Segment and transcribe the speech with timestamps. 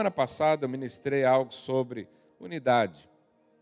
[0.00, 2.08] semana passada eu ministrei algo sobre
[2.38, 3.06] unidade.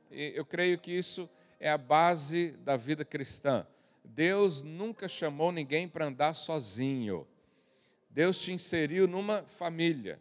[0.09, 1.29] E eu creio que isso
[1.59, 3.67] é a base da vida cristã.
[4.05, 7.27] Deus nunca chamou ninguém para andar sozinho.
[8.09, 10.21] Deus te inseriu numa família.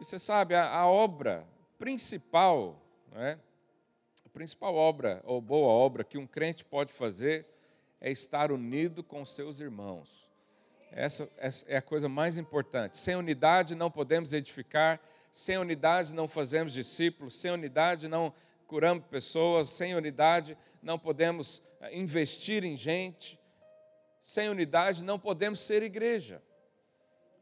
[0.00, 1.46] E você sabe, a, a obra
[1.78, 2.82] principal,
[3.14, 3.38] é?
[4.26, 7.46] a principal obra, ou boa obra, que um crente pode fazer
[8.00, 10.28] é estar unido com seus irmãos.
[10.90, 12.98] Essa, essa é a coisa mais importante.
[12.98, 15.00] Sem unidade não podemos edificar,
[15.32, 18.34] sem unidade não fazemos discípulos, sem unidade não
[18.66, 23.40] curamos pessoas, sem unidade não podemos eh, investir em gente,
[24.20, 26.42] sem unidade não podemos ser igreja.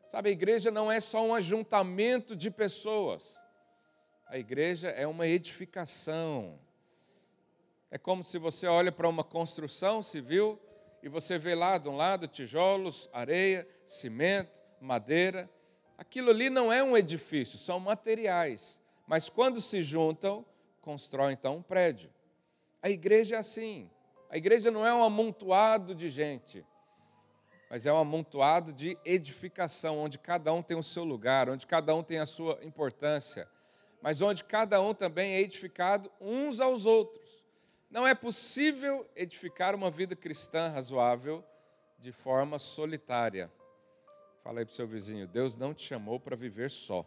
[0.05, 3.37] Sabe, a igreja não é só um ajuntamento de pessoas,
[4.27, 6.61] a igreja é uma edificação.
[7.91, 10.61] É como se você olha para uma construção civil
[11.03, 15.51] e você vê lá de um lado tijolos, areia, cimento, madeira.
[16.01, 18.81] Aquilo ali não é um edifício, são materiais.
[19.07, 20.47] Mas quando se juntam,
[20.81, 22.11] constrói então um prédio.
[22.81, 23.91] A igreja é assim.
[24.31, 26.65] A igreja não é um amontoado de gente,
[27.69, 31.95] mas é um amontoado de edificação, onde cada um tem o seu lugar, onde cada
[31.95, 33.47] um tem a sua importância,
[34.01, 37.45] mas onde cada um também é edificado uns aos outros.
[37.91, 41.45] Não é possível edificar uma vida cristã razoável
[41.99, 43.53] de forma solitária.
[44.43, 47.07] Fala aí para o seu vizinho: Deus não te chamou para viver só.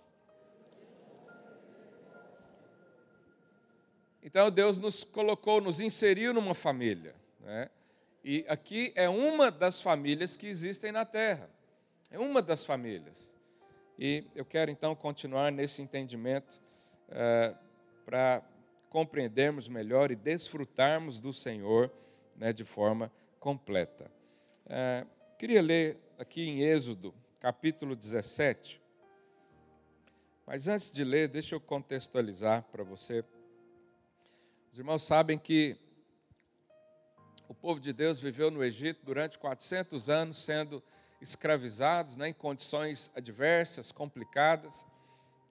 [4.22, 7.14] Então Deus nos colocou, nos inseriu numa família.
[7.42, 7.70] Né?
[8.24, 11.50] E aqui é uma das famílias que existem na terra.
[12.10, 13.32] É uma das famílias.
[14.00, 16.62] E eu quero então continuar nesse entendimento
[17.10, 17.54] é,
[18.06, 18.42] para
[18.90, 21.92] compreendermos melhor e desfrutarmos do Senhor
[22.36, 24.10] né, de forma completa.
[24.66, 25.06] É,
[25.38, 27.14] queria ler aqui em Êxodo,
[27.44, 28.82] capítulo 17.
[30.48, 33.22] Mas antes de ler, deixa eu contextualizar para você.
[34.72, 35.76] Os irmãos sabem que
[37.50, 40.82] o povo de Deus viveu no Egito durante 400 anos, sendo
[41.20, 44.86] escravizados né, em condições adversas, complicadas.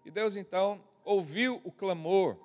[0.02, 2.38] E Deus então ouviu o clamor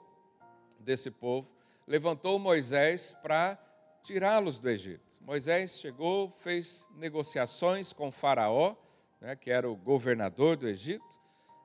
[0.78, 1.47] desse povo,
[1.88, 3.58] levantou Moisés para
[4.03, 5.22] tirá-los do Egito.
[5.22, 8.75] Moisés chegou, fez negociações com Faraó,
[9.19, 11.19] né, que era o governador do Egito,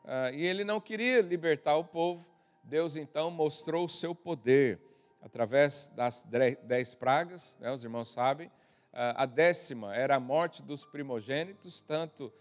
[0.04, 2.26] uh, e ele não queria libertar o povo.
[2.64, 4.80] Deus então mostrou o seu poder
[5.20, 6.24] através das
[6.64, 8.48] dez pragas, né, os irmãos sabem.
[8.48, 12.32] Uh, a décima era a morte dos primogênitos, tanto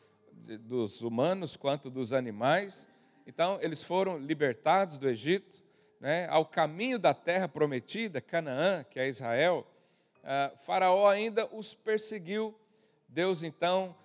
[0.61, 2.87] dos humanos quanto dos animais.
[3.27, 5.63] Então, eles foram libertados do Egito
[6.01, 9.67] né, ao caminho da terra prometida, Canaã, que é Israel,
[10.23, 12.57] uh, Faraó ainda os perseguiu.
[13.07, 13.95] Deus então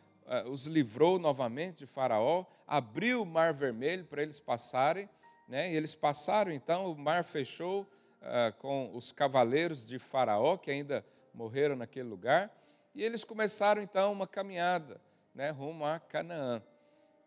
[0.50, 5.08] os livrou novamente de Faraó, abriu o mar vermelho para eles passarem,
[5.48, 10.70] né, e eles passaram então, o mar fechou uh, com os cavaleiros de Faraó, que
[10.70, 12.50] ainda morreram naquele lugar,
[12.94, 15.00] e eles começaram então uma caminhada
[15.34, 16.62] né, rumo a Canaã.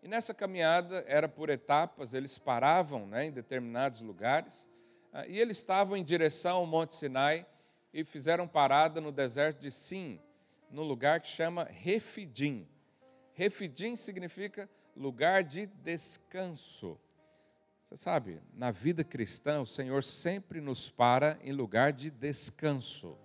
[0.01, 4.67] E nessa caminhada era por etapas, eles paravam né, em determinados lugares,
[5.13, 7.45] ah, e eles estavam em direção ao Monte Sinai
[7.93, 10.19] e fizeram parada no deserto de Sim,
[10.69, 12.67] num lugar que chama Refidim.
[13.39, 17.00] Refidim significa lugar de descanso.
[17.81, 23.17] Você sabe, na vida cristã, o Senhor sempre nos para em lugar de descanso.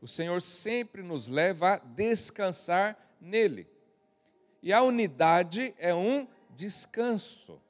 [0.00, 3.68] O Senhor sempre nos leva a descansar nele.
[4.62, 6.26] E a unidade é um
[6.56, 7.60] descanso.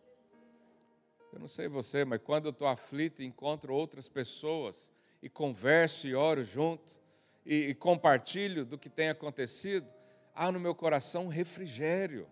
[1.33, 6.07] Eu não sei você, mas quando eu estou aflito e encontro outras pessoas e converso
[6.07, 7.01] e oro junto
[7.45, 9.91] e, e compartilho do que tem acontecido,
[10.35, 12.27] há no meu coração refrigério.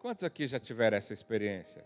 [0.00, 1.84] Quantos aqui já tiveram essa experiência?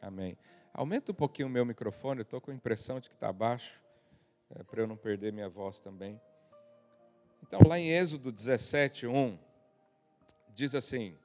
[0.00, 0.36] Amém.
[0.74, 3.80] Aumenta um pouquinho o meu microfone, eu estou com a impressão de que está baixo,
[4.50, 6.20] é, para eu não perder minha voz também.
[7.42, 9.38] Então, lá em Êxodo 17, 1,
[10.48, 11.16] diz assim: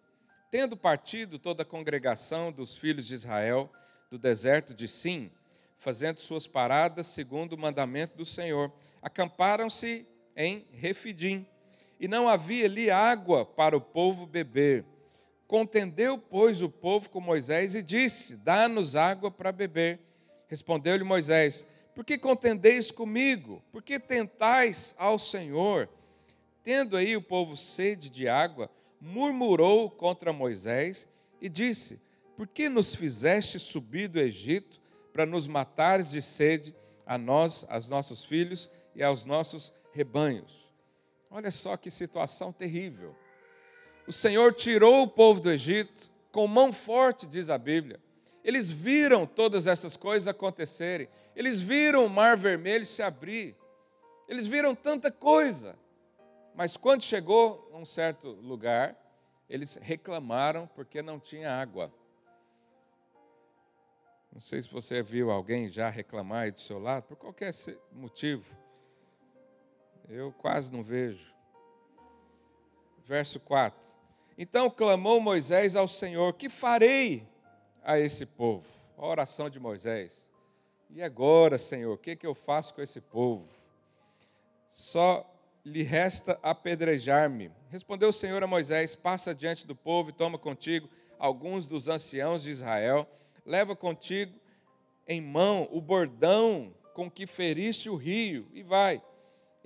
[0.52, 3.72] Tendo partido toda a congregação dos filhos de Israel
[4.10, 5.32] do deserto de Sim,
[5.78, 8.72] fazendo suas paradas segundo o mandamento do Senhor,
[9.02, 11.48] acamparam-se em Refidim,
[12.00, 14.86] e não havia ali água para o povo beber.
[15.48, 20.00] Contendeu, pois, o povo com Moisés e disse: Dá-nos água para beber.
[20.48, 21.66] Respondeu-lhe Moisés:
[21.96, 23.64] Por que contendeis comigo?
[23.72, 25.90] Por que tentais ao Senhor?
[26.64, 31.08] Tendo aí o povo sede de água, murmurou contra Moisés
[31.40, 32.00] e disse:
[32.36, 34.82] Por que nos fizeste subir do Egito
[35.14, 40.67] para nos matares de sede a nós, aos nossos filhos e aos nossos rebanhos?
[41.30, 43.16] Olha só que situação terrível.
[44.08, 48.00] O Senhor tirou o povo do Egito com mão forte, diz a Bíblia.
[48.44, 51.10] Eles viram todas essas coisas acontecerem.
[51.36, 53.56] Eles viram o mar vermelho se abrir.
[54.28, 55.78] Eles viram tanta coisa.
[56.56, 58.96] Mas quando chegou a um certo lugar,
[59.50, 61.92] eles reclamaram porque não tinha água.
[64.32, 67.52] Não sei se você viu alguém já reclamar aí do seu lado, por qualquer
[67.92, 68.56] motivo.
[70.10, 71.34] Eu quase não vejo.
[73.06, 73.90] Verso 4.
[74.38, 77.28] Então clamou Moisés ao Senhor: Que farei
[77.84, 78.66] a esse povo?
[78.98, 80.32] A oração de Moisés.
[80.90, 83.48] E agora, Senhor, o que, que eu faço com esse povo?
[84.70, 85.30] Só
[85.66, 87.52] lhe resta apedrejar-me.
[87.70, 90.90] Respondeu o Senhor a Moisés: Passa diante do povo e toma contigo
[91.20, 93.08] alguns dos anciãos de Israel.
[93.46, 94.34] Leva contigo
[95.08, 99.02] em mão o bordão com que feriste o rio e vai.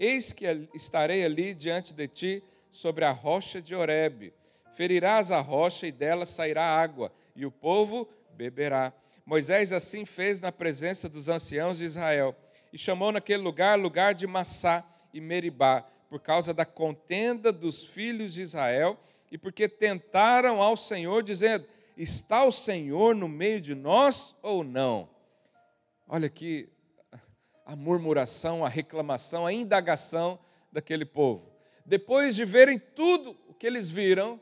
[0.01, 4.33] Eis que estarei ali diante de ti sobre a rocha de Horebe.
[4.74, 8.92] Ferirás a rocha e dela sairá água, e o povo beberá.
[9.24, 12.36] Moisés assim fez na presença dos anciãos de Israel,
[12.74, 14.83] e chamou naquele lugar lugar de Massá
[15.13, 19.00] e Meribá, por causa da contenda dos filhos de Israel,
[19.31, 25.07] e porque tentaram ao Senhor, dizendo: Está o Senhor no meio de nós ou não?
[26.07, 26.68] Olha aqui
[27.65, 30.39] a murmuração, a reclamação, a indagação
[30.71, 31.51] daquele povo.
[31.85, 34.39] Depois de verem tudo o que eles viram,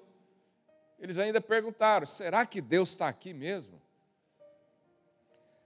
[0.99, 3.81] eles ainda perguntaram: será que Deus está aqui mesmo?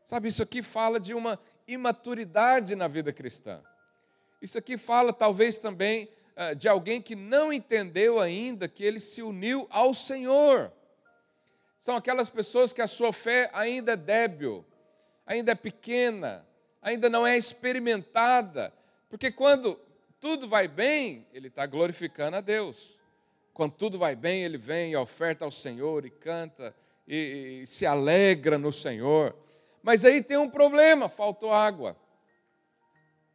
[0.04, 3.62] Sabe, isso aqui fala de uma imaturidade na vida cristã.
[4.42, 9.22] Isso aqui fala talvez também uh, de alguém que não entendeu ainda que ele se
[9.22, 10.72] uniu ao Senhor.
[11.80, 14.66] São aquelas pessoas que a sua fé ainda é débil,
[15.26, 16.46] ainda é pequena,
[16.84, 18.74] ainda não é experimentada,
[19.10, 19.80] porque quando
[20.20, 23.00] tudo vai bem, ele está glorificando a Deus.
[23.54, 26.76] Quando tudo vai bem, ele vem e oferta ao Senhor e canta
[27.08, 29.36] e, e se alegra no Senhor.
[29.82, 31.96] Mas aí tem um problema: faltou água.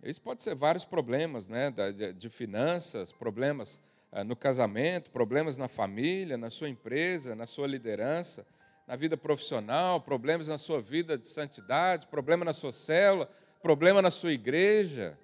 [0.03, 1.73] Isso pode ser vários problemas, né?
[2.17, 3.81] De, finanças, problemas
[4.13, 8.47] ah, no casamento, problemas na família, na sua empresa, na sua liderança
[8.89, 13.31] na vida profissional, problemas na sua vida de santidade, problema na sua célula,
[13.61, 15.19] problema na sua igreja.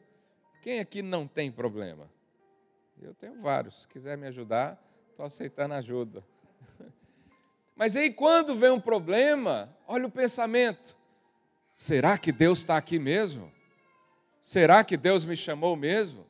[0.63, 2.11] Quem aqui não tem problema?
[3.01, 3.81] Eu tenho vários.
[3.81, 4.79] Se quiser me ajudar,
[5.11, 6.23] estou aceitando ajuda.
[7.75, 10.95] Mas aí, quando vem um problema, olha o pensamento:
[11.75, 13.51] será que Deus está aqui mesmo?
[14.43, 16.27] Será que Deus me chamou mesmo?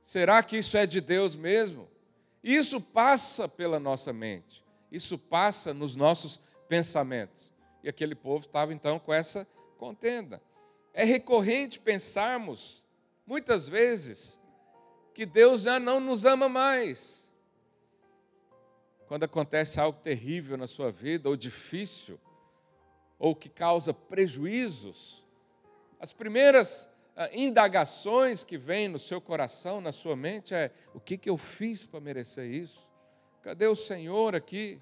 [0.00, 1.86] Será que isso é de Deus mesmo?
[2.42, 6.40] Isso passa pela nossa mente, isso passa nos nossos
[6.70, 7.52] pensamentos.
[7.82, 9.44] E aquele povo estava então com essa
[9.76, 10.40] contenda.
[10.94, 12.84] É recorrente pensarmos,
[13.26, 14.38] muitas vezes,
[15.12, 17.28] que Deus já não nos ama mais.
[19.08, 22.20] Quando acontece algo terrível na sua vida, ou difícil,
[23.18, 25.26] ou que causa prejuízos,
[25.98, 31.18] as primeiras ah, indagações que vêm no seu coração, na sua mente, é: o que,
[31.18, 32.88] que eu fiz para merecer isso?
[33.42, 34.80] Cadê o Senhor aqui?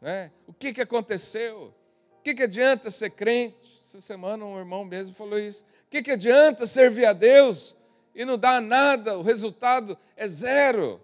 [0.00, 0.32] Né?
[0.46, 1.74] O que, que aconteceu?
[2.18, 3.80] O que, que adianta ser crente?
[3.84, 5.64] Essa semana um irmão mesmo falou isso.
[5.86, 7.76] O que, que adianta servir a Deus
[8.14, 9.18] e não dar nada?
[9.18, 11.00] O resultado é zero.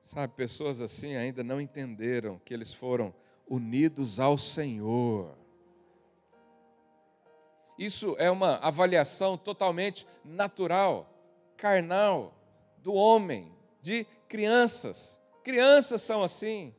[0.00, 3.12] Sabe, pessoas assim ainda não entenderam que eles foram
[3.48, 5.36] unidos ao Senhor.
[7.76, 11.12] Isso é uma avaliação totalmente natural,
[11.56, 12.32] carnal,
[12.78, 15.20] do homem, de crianças.
[15.46, 16.74] Crianças são assim.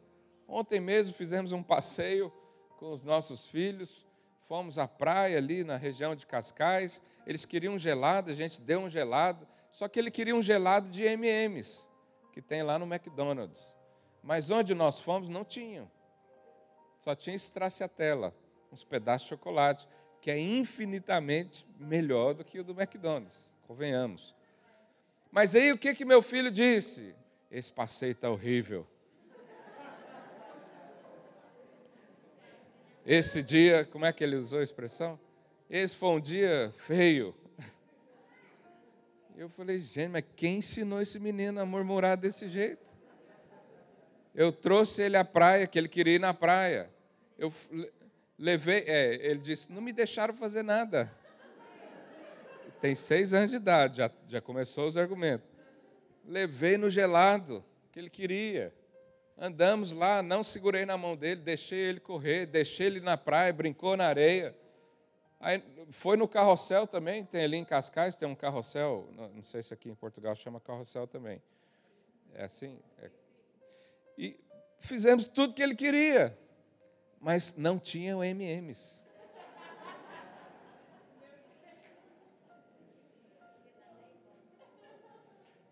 [0.45, 2.29] Ontem mesmo fizemos um passeio
[2.75, 4.05] com os nossos filhos,
[4.45, 7.01] fomos à praia ali na região de Cascais.
[7.25, 11.05] Eles queriam gelado, a gente deu um gelado, só que ele queria um gelado de
[11.05, 11.89] M&M's,
[12.33, 13.74] que tem lá no McDonald's.
[14.21, 15.89] Mas onde nós fomos não tinham.
[17.00, 18.36] Só tinha estraciatela,
[18.69, 19.88] uns pedaços de chocolate,
[20.19, 24.36] que é infinitamente melhor do que o do McDonald's, convenhamos.
[25.31, 27.15] Mas aí o que que meu filho disse?
[27.50, 28.86] Esse passeio está horrível.
[33.06, 35.18] Esse dia, como é que ele usou a expressão?
[35.70, 37.34] Esse foi um dia feio.
[39.38, 42.86] Eu falei, gente, mas quem ensinou esse menino a murmurar desse jeito?
[44.36, 46.89] Eu trouxe ele à praia, que ele queria ir na praia.
[47.38, 47.54] Eu
[48.38, 51.12] levei, é, ele disse, não me deixaram fazer nada.
[52.82, 55.56] Tem seis anos de idade, já, já começou os argumentos
[56.27, 58.74] levei no gelado que ele queria.
[59.38, 63.96] Andamos lá, não segurei na mão dele, deixei ele correr, deixei ele na praia, brincou
[63.96, 64.55] na areia.
[65.39, 69.74] Aí foi no carrossel também, tem ali em Cascais, tem um carrossel, não sei se
[69.74, 71.41] aqui em Portugal chama carrossel também.
[72.34, 72.79] É assim.
[73.00, 73.10] É.
[74.17, 74.39] E
[74.79, 76.38] fizemos tudo que ele queria.
[77.19, 78.97] mas não tinham MMs.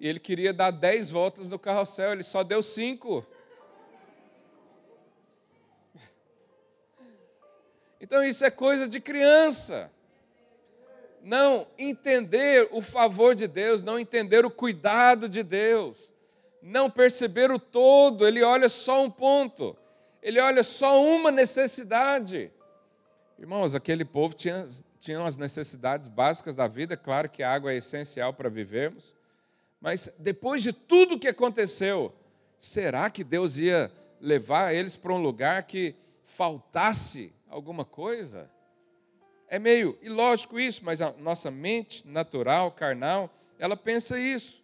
[0.06, 3.26] E ele queria dar 10 voltas no carrossel, ele só deu 5.
[8.00, 9.92] Então isso é coisa de criança.
[11.24, 16.14] Não entender o favor de Deus, não entender o cuidado de Deus,
[16.62, 19.76] não perceber o todo, ele olha só um ponto,
[20.22, 22.52] ele olha só uma necessidade.
[23.40, 24.66] Irmãos, aquele povo tinha,
[25.00, 29.15] tinha as necessidades básicas da vida, claro que a água é essencial para vivermos,
[29.86, 32.12] mas depois de tudo que aconteceu,
[32.58, 38.50] será que Deus ia levar eles para um lugar que faltasse alguma coisa?
[39.48, 44.64] É meio ilógico isso, mas a nossa mente natural, carnal, ela pensa isso.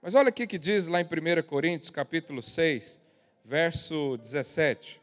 [0.00, 2.98] Mas olha o que diz lá em 1 Coríntios, capítulo 6,
[3.44, 4.98] verso 17.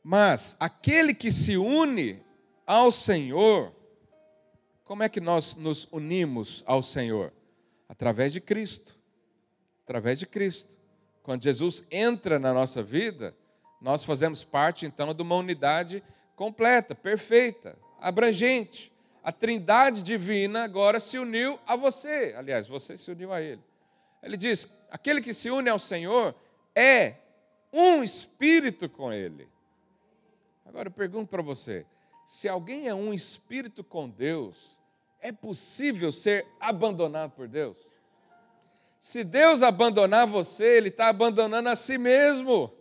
[0.00, 2.22] Mas aquele que se une
[2.64, 3.74] ao Senhor,
[4.84, 7.32] como é que nós nos unimos ao Senhor?
[7.88, 8.96] Através de Cristo.
[9.84, 10.76] Através de Cristo.
[11.22, 13.34] Quando Jesus entra na nossa vida,
[13.80, 16.02] nós fazemos parte então de uma unidade
[16.34, 18.92] completa, perfeita, abrangente.
[19.22, 22.34] A trindade divina agora se uniu a você.
[22.36, 23.62] Aliás, você se uniu a ele.
[24.22, 26.34] Ele diz: aquele que se une ao Senhor
[26.74, 27.14] é
[27.72, 29.48] um espírito com ele.
[30.66, 31.86] Agora eu pergunto para você:
[32.24, 34.78] se alguém é um espírito com Deus,
[35.20, 37.76] é possível ser abandonado por Deus?
[38.98, 42.72] Se Deus abandonar você, Ele está abandonando a si mesmo.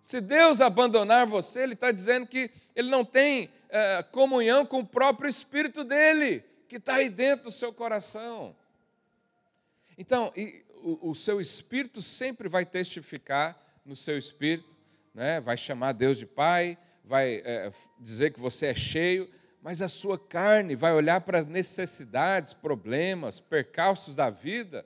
[0.00, 4.86] Se Deus abandonar você, Ele está dizendo que Ele não tem é, comunhão com o
[4.86, 8.56] próprio Espírito dele, que está aí dentro do seu coração.
[9.98, 10.32] Então,
[10.82, 14.76] o, o, seu Espírito sempre vai testificar no seu Espírito,
[15.14, 15.40] né?
[15.40, 17.70] vai chamar Deus de Pai, vai é,
[18.00, 19.30] dizer que você é cheio,
[19.62, 24.84] mas a sua carne vai olhar para necessidades, problemas, percalços da vida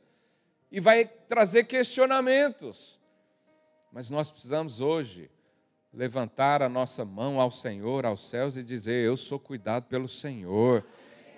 [0.71, 2.99] e vai trazer questionamentos.
[3.93, 5.31] Mas nós precisamos hoje
[5.93, 10.85] levantar a nossa mão ao Senhor, aos céus e dizer: Eu sou cuidado pelo Senhor.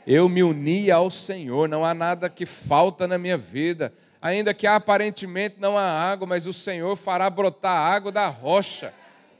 [0.05, 3.93] Eu me uni ao Senhor, não há nada que falta na minha vida.
[4.21, 8.93] Ainda que aparentemente não há água, mas o Senhor fará brotar água da rocha.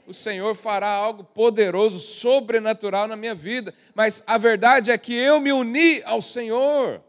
[0.05, 3.73] O Senhor fará algo poderoso, sobrenatural na minha vida.
[3.95, 7.01] Mas a verdade é que eu me uni ao Senhor.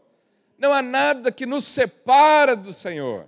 [0.57, 3.27] Não há nada que nos separa do Senhor.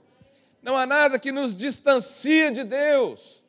[0.62, 3.44] Não há nada que nos distancie de Deus.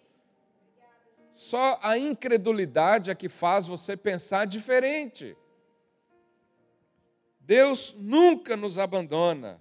[1.30, 5.36] Só a incredulidade é que faz você pensar diferente.
[7.40, 9.60] Deus nunca nos abandona.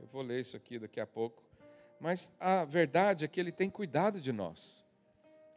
[0.00, 1.42] Eu vou ler isso aqui daqui a pouco.
[2.00, 4.85] Mas a verdade é que Ele tem cuidado de nós.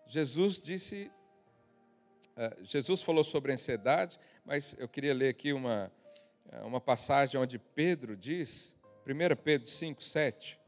[0.09, 1.11] Jesus disse,
[2.35, 5.91] uh, Jesus falou sobre ansiedade, mas eu queria ler aqui uma,
[6.63, 8.75] uma passagem onde Pedro diz,
[9.05, 10.59] 1 Pedro 5, 7.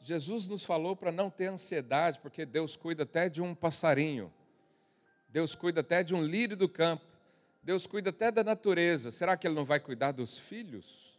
[0.00, 4.32] Jesus nos falou para não ter ansiedade, porque Deus cuida até de um passarinho,
[5.28, 7.04] Deus cuida até de um lírio do campo,
[7.60, 9.10] Deus cuida até da natureza.
[9.10, 11.18] Será que Ele não vai cuidar dos filhos?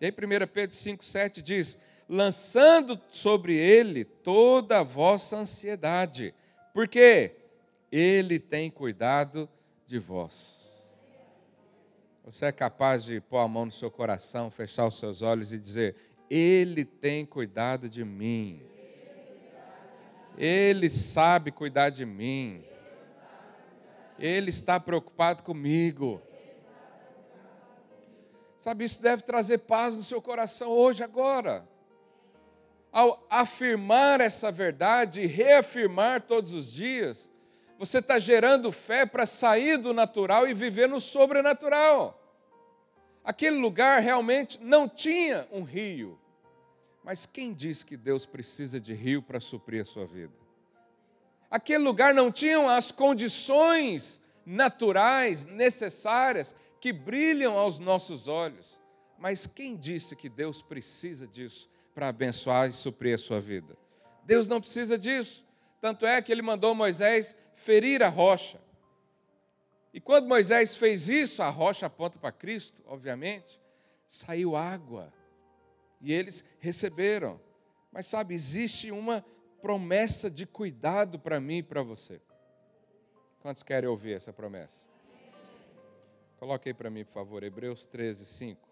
[0.00, 6.34] E aí, 1 Pedro 5,7 diz: lançando sobre Ele toda a vossa ansiedade,
[6.72, 7.36] porque
[7.90, 9.48] Ele tem cuidado
[9.86, 10.56] de vós.
[12.24, 15.58] Você é capaz de pôr a mão no seu coração, fechar os seus olhos e
[15.58, 15.96] dizer:
[16.30, 18.62] ele tem cuidado de mim.
[20.36, 22.62] Ele sabe cuidar de mim.
[24.18, 26.20] Ele está preocupado comigo.
[28.56, 31.66] Sabe, isso deve trazer paz no seu coração hoje, agora.
[32.92, 37.30] Ao afirmar essa verdade e reafirmar todos os dias,
[37.78, 42.18] você está gerando fé para sair do natural e viver no sobrenatural.
[43.22, 46.18] Aquele lugar realmente não tinha um rio.
[47.04, 50.34] Mas quem diz que Deus precisa de rio para suprir a sua vida?
[51.50, 58.78] Aquele lugar não tinha as condições naturais necessárias que brilham aos nossos olhos.
[59.18, 61.68] Mas quem disse que Deus precisa disso
[61.98, 63.76] para abençoar e suprir a sua vida?
[64.24, 65.44] Deus não precisa disso.
[65.80, 68.60] Tanto é que ele mandou Moisés ferir a rocha.
[69.92, 73.60] E quando Moisés fez isso, a rocha aponta para Cristo, obviamente,
[74.06, 75.12] saiu água.
[76.00, 77.40] E eles receberam.
[77.90, 79.24] Mas sabe, existe uma
[79.60, 82.20] promessa de cuidado para mim e para você.
[83.40, 84.86] Quantos querem ouvir essa promessa?
[86.38, 88.67] Coloque aí para mim, por favor, Hebreus 13, 5.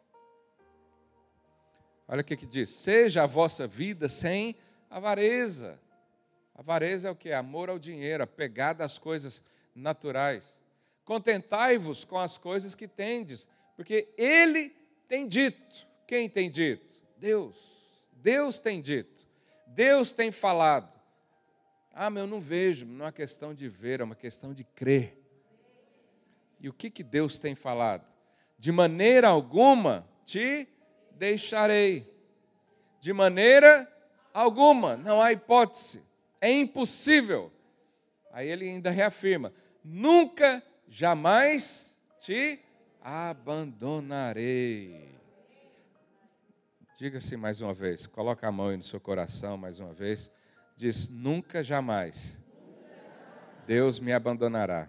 [2.08, 4.56] Olha o que, que diz: seja a vossa vida sem
[4.88, 5.78] avareza.
[6.54, 7.32] Avareza é o que?
[7.32, 9.42] Amor ao dinheiro, apegada às coisas
[9.74, 10.58] naturais.
[11.04, 13.46] Contentai-vos com as coisas que tendes,
[13.76, 14.74] porque Ele
[15.06, 15.86] tem dito.
[16.06, 17.02] Quem tem dito?
[17.18, 17.56] Deus.
[18.12, 19.26] Deus tem dito.
[19.66, 20.98] Deus tem falado.
[21.92, 22.86] Ah, mas eu não vejo.
[22.86, 25.22] Não é questão de ver, é uma questão de crer.
[26.58, 28.06] E o que, que Deus tem falado?
[28.58, 30.66] De maneira alguma te
[31.16, 32.12] deixarei.
[33.00, 33.90] De maneira
[34.32, 36.04] alguma, não há hipótese.
[36.40, 37.52] É impossível.
[38.32, 42.60] Aí ele ainda reafirma: nunca, jamais te
[43.00, 45.14] abandonarei.
[46.98, 50.30] Diga assim mais uma vez, coloca a mão aí no seu coração mais uma vez.
[50.76, 52.38] Diz: nunca, jamais,
[53.66, 54.88] Deus me abandonará.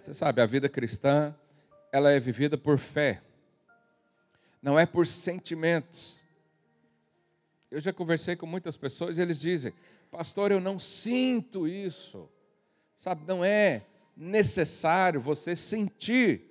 [0.00, 1.34] Você sabe, a vida cristã,
[1.90, 3.20] ela é vivida por fé,
[4.62, 6.20] não é por sentimentos.
[7.70, 9.74] Eu já conversei com muitas pessoas e eles dizem,
[10.10, 12.28] pastor, eu não sinto isso.
[12.94, 13.84] Sabe, não é
[14.16, 16.42] necessário você sentir,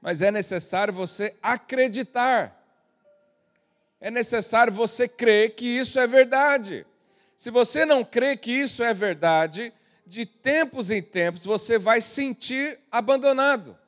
[0.00, 2.64] mas é necessário você acreditar.
[4.00, 6.86] É necessário você crer que isso é verdade.
[7.44, 9.70] Se você não crê que isso é verdade,
[10.06, 13.78] de tempos em tempos você vai sentir abandonado.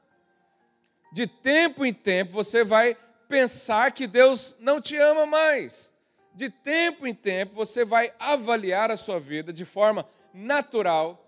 [1.10, 2.94] De tempo em tempo você vai
[3.30, 5.90] pensar que Deus não te ama mais.
[6.34, 11.26] De tempo em tempo você vai avaliar a sua vida de forma natural,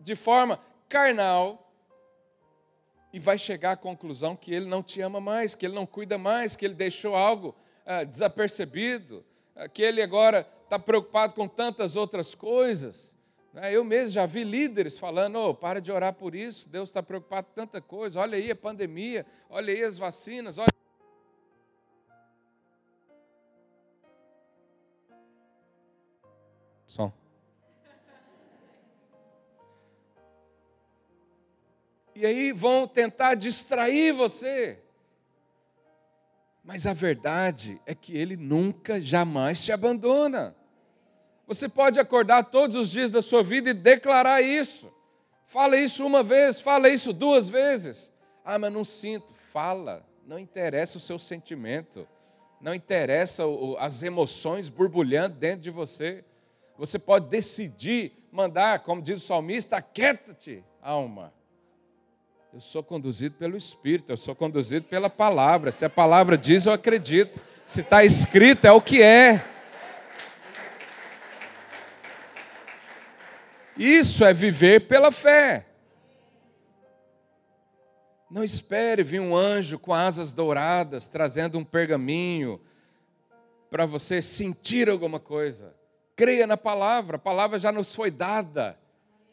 [0.00, 1.70] de forma carnal,
[3.12, 6.16] e vai chegar à conclusão que Ele não te ama mais, que Ele não cuida
[6.16, 9.22] mais, que Ele deixou algo ah, desapercebido,
[9.66, 13.14] que Ele agora está preocupado com tantas outras coisas.
[13.52, 13.74] Né?
[13.74, 17.46] Eu mesmo já vi líderes falando: oh, para de orar por isso, Deus está preocupado
[17.48, 18.20] com tanta coisa.
[18.20, 20.68] Olha aí a pandemia, olha aí as vacinas, olha.
[26.86, 27.12] Som.
[32.14, 34.82] E aí vão tentar distrair você.
[36.68, 40.54] Mas a verdade é que Ele nunca, jamais te abandona.
[41.46, 44.92] Você pode acordar todos os dias da sua vida e declarar isso.
[45.46, 48.12] Fala isso uma vez, fala isso duas vezes.
[48.44, 49.32] Ah, mas não sinto.
[49.50, 50.06] Fala.
[50.26, 52.06] Não interessa o seu sentimento.
[52.60, 53.44] Não interessa
[53.78, 56.22] as emoções borbulhando dentro de você.
[56.76, 61.32] Você pode decidir mandar, como diz o salmista, aquieta-te, alma.
[62.50, 65.70] Eu sou conduzido pelo Espírito, eu sou conduzido pela palavra.
[65.70, 67.38] Se a palavra diz, eu acredito.
[67.66, 69.44] Se está escrito, é o que é.
[73.76, 75.66] Isso é viver pela fé.
[78.30, 82.58] Não espere vir um anjo com asas douradas trazendo um pergaminho
[83.70, 85.74] para você sentir alguma coisa.
[86.16, 88.78] Creia na palavra, a palavra já nos foi dada,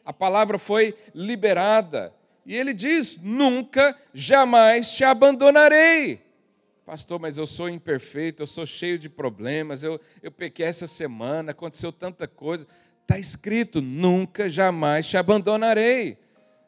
[0.04, 2.12] a palavra foi liberada.
[2.46, 6.24] E ele diz: Nunca, jamais te abandonarei.
[6.86, 11.50] Pastor, mas eu sou imperfeito, eu sou cheio de problemas, eu, eu pequei essa semana,
[11.50, 12.64] aconteceu tanta coisa.
[13.02, 16.16] Está escrito: nunca, jamais te abandonarei.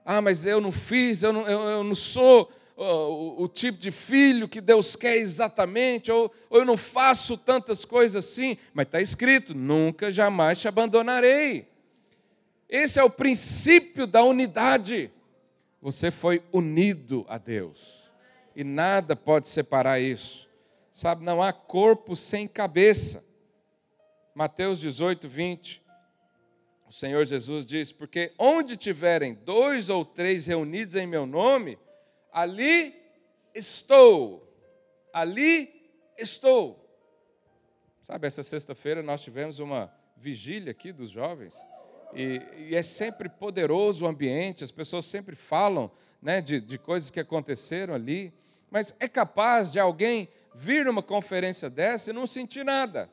[0.05, 3.93] Ah, mas eu não fiz, eu não, eu, eu não sou o, o, tipo de
[3.93, 8.57] filho que Deus quer exatamente, ou, ou eu não faço tantas coisas assim.
[8.75, 11.69] Mas está escrito: nunca, jamais te abandonarei.
[12.69, 15.13] Esse é o princípio da unidade.
[15.81, 18.11] Você foi unido a Deus.
[18.55, 20.49] E nada pode separar isso.
[20.91, 23.25] Sabe, não há corpo sem cabeça.
[24.35, 25.83] Mateus 18, 20.
[26.89, 31.79] O Senhor Jesus diz: Porque onde tiverem dois ou três reunidos em meu nome,
[32.33, 32.95] ali
[33.55, 34.45] estou.
[35.13, 36.85] Ali estou.
[38.03, 41.55] Sabe, essa sexta-feira nós tivemos uma vigília aqui dos jovens.
[42.15, 45.91] E, e, é sempre poderoso o ambiente, as pessoas sempre falam
[46.23, 48.33] né, de, de coisas que aconteceram ali.
[48.71, 53.11] Mas é capaz de alguém vir numa conferência dessa e não sentir nada.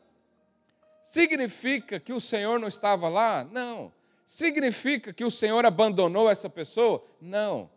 [1.01, 3.47] Significa que o Senhor não estava lá?
[3.51, 3.93] Não.
[4.25, 7.05] Significa que o Senhor abandonou essa pessoa?
[7.21, 7.69] Não.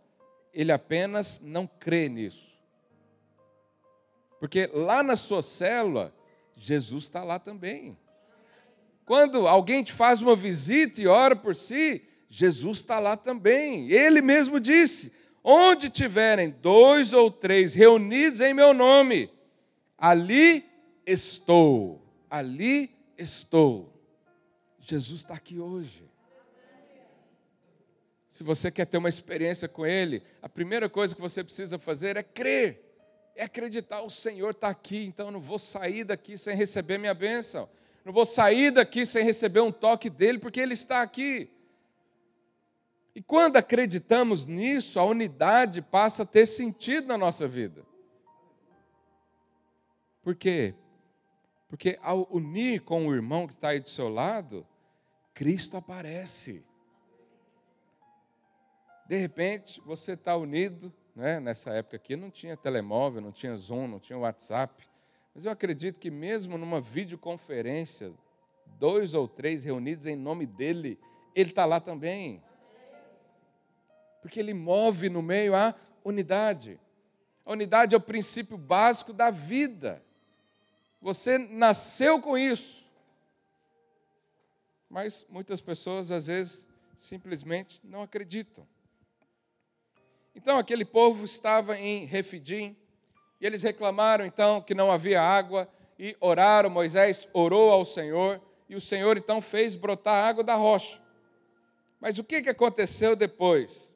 [0.53, 2.49] Ele apenas não crê nisso.
[4.41, 6.15] Porque lá na sua célula,
[6.57, 7.99] Jesus está lá também.
[9.09, 13.91] Quando alguém te faz uma visita e ora por si, Jesus está lá também.
[13.91, 19.31] Ele mesmo disse: Onde tiverem dois ou três reunidos em meu nome,
[19.97, 20.63] ali
[21.07, 22.07] estou.
[22.29, 23.99] Ali estou.
[24.79, 26.07] Jesus está aqui hoje.
[28.29, 32.19] Se você quer ter uma experiência com Ele, a primeira coisa que você precisa fazer
[32.19, 32.79] é crer,
[33.35, 37.15] é acreditar: o Senhor está aqui, então eu não vou sair daqui sem receber minha
[37.15, 37.71] bênção,
[38.09, 41.51] não vou sair daqui sem receber um toque dele, porque Ele está aqui.
[43.15, 47.85] E quando acreditamos nisso, a unidade passa a ter sentido na nossa vida.
[50.23, 50.75] Por quê?
[51.69, 54.67] Porque ao unir com o irmão que está aí do seu lado,
[55.35, 56.65] Cristo aparece.
[59.07, 61.39] De repente, você está unido, né?
[61.41, 64.89] nessa época aqui não tinha telemóvel, não tinha Zoom, não tinha WhatsApp,
[65.39, 68.13] mas eu acredito que mesmo numa videoconferência,
[68.77, 70.99] dois ou três reunidos em nome dele,
[71.33, 72.43] ele está lá também.
[74.21, 76.77] Porque ele move no meio a unidade.
[77.47, 80.03] A unidade é o princípio básico da vida.
[81.01, 82.85] Você nasceu com isso.
[84.91, 88.67] Mas muitas pessoas, às vezes, simplesmente não acreditam.
[90.35, 92.77] Então aquele povo estava em Refidim,
[93.41, 98.77] e eles reclamaram então que não havia água, e oraram, Moisés orou ao Senhor, e
[98.77, 101.01] o Senhor então fez brotar água da rocha.
[102.01, 103.95] Mas o que, que aconteceu depois?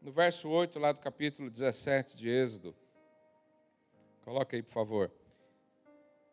[0.00, 2.74] No verso 8, lá do capítulo 17 de Êxodo.
[4.24, 5.10] Coloca aí, por favor.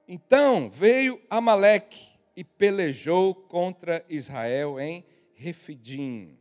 [0.08, 6.38] Então veio Amaleque e pelejou contra Israel em Refidim.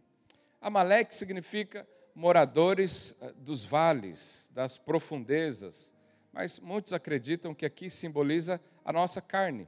[0.61, 5.95] Amaleque significa moradores eh, dos vales, das profundezas,
[6.33, 9.67] mas muitos acreditam que aqui simboliza a nossa carne.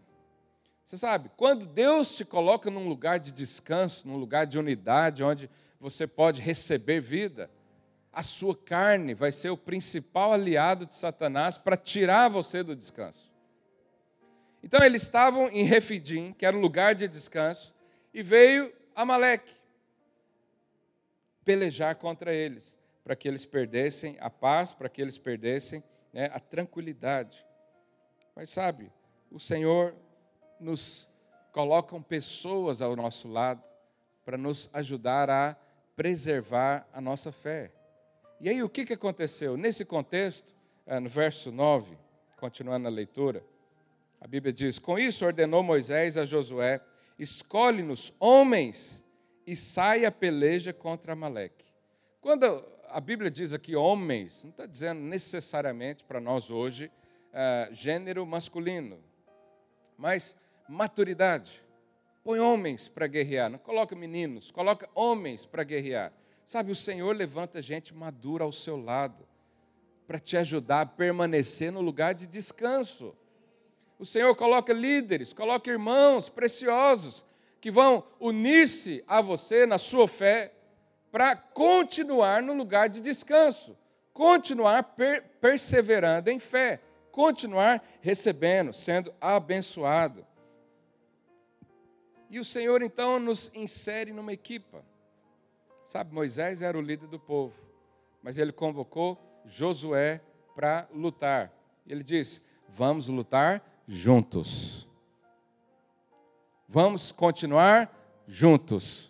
[0.85, 5.49] Você sabe, quando Deus te coloca num lugar de descanso, num lugar de unidade, onde
[5.79, 7.51] você pode receber vida,
[8.13, 13.31] a sua carne vai ser o principal aliado de Satanás para tirar você do descanso.
[14.63, 17.75] Então eles estavam em Refidim, que era um lugar de descanso,
[18.13, 19.53] e veio Amaleque
[21.45, 26.41] pelejar contra eles, para que eles perdessem a paz, para que eles perdessem né, a
[26.41, 27.45] tranquilidade.
[28.35, 28.91] Mas sabe,
[29.31, 29.95] o Senhor
[30.59, 31.09] nos
[31.53, 33.63] coloca pessoas ao nosso lado
[34.25, 35.57] para nos ajudar a
[35.97, 37.73] preservar a nossa fé.
[38.41, 39.57] E aí o que, que aconteceu?
[39.57, 40.55] Nesse contexto,
[40.87, 41.99] eh, no verso 9,
[42.39, 43.45] continuando a leitura,
[44.21, 46.81] a Bíblia diz: Com isso ordenou Moisés a Josué:
[47.19, 49.05] escolhe-nos homens
[49.47, 51.67] e sai a peleja contra Amaleque.
[52.21, 56.91] Quando a Bíblia diz aqui homens, não está dizendo necessariamente para nós hoje
[57.33, 58.99] uh, gênero masculino,
[59.97, 60.37] mas
[60.69, 61.63] maturidade.
[62.23, 66.13] Põe homens para guerrear, não coloca meninos, coloca homens para guerrear.
[66.45, 69.27] Sabe, o Senhor levanta gente madura ao seu lado
[70.07, 73.17] para te ajudar a permanecer no lugar de descanso.
[73.99, 77.25] O Senhor coloca líderes, coloca irmãos preciosos
[77.61, 80.53] que vão unir-se a você na sua fé
[81.11, 83.77] para continuar no lugar de descanso,
[84.13, 90.27] continuar per perseverando em fé, continuar recebendo, sendo abençoado.
[92.29, 94.85] E o Senhor então nos insere numa equipa.
[95.85, 97.55] Sabe, Moisés era o líder do povo,
[98.23, 100.21] mas ele convocou Josué
[100.55, 101.53] para lutar.
[101.87, 104.87] Ele disse: Vamos lutar juntos.
[106.69, 107.93] Vamos continuar
[108.29, 109.10] juntos.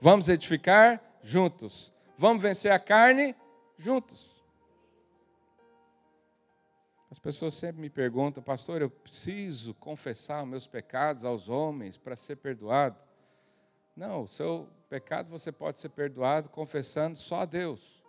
[0.00, 1.92] Vamos edificar juntos.
[2.16, 3.34] Vamos vencer a carne
[3.76, 4.38] juntos.
[7.10, 12.36] As pessoas sempre me perguntam, pastor, eu preciso confessar meus pecados aos homens para ser
[12.36, 12.96] perdoado?
[13.96, 18.04] Não, o seu pecado você pode ser perdoado confessando só a Deus.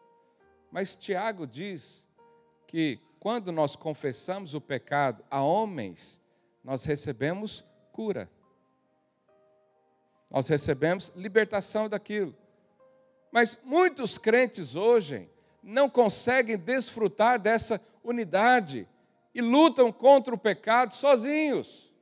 [0.72, 2.06] Mas Tiago diz
[2.68, 6.22] que quando nós confessamos o pecado a homens,
[6.64, 8.30] nós recebemos cura.
[10.30, 12.36] Nós recebemos libertação daquilo.
[13.32, 15.30] Mas muitos crentes hoje
[15.62, 18.88] não conseguem desfrutar dessa unidade
[19.34, 21.94] e lutam contra o pecado sozinhos.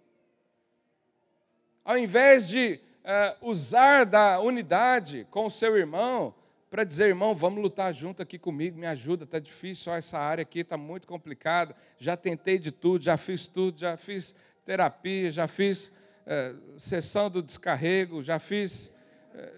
[1.83, 6.33] Ao invés de uh, usar da unidade com o seu irmão,
[6.69, 10.41] para dizer, irmão, vamos lutar junto aqui comigo, me ajuda, está difícil, ó, essa área
[10.41, 14.35] aqui está muito complicada, já tentei de tudo, já fiz tudo, já fiz
[14.65, 15.93] terapia, já fiz
[16.27, 18.91] é, sessão do descarrego, já fiz
[19.33, 19.53] é,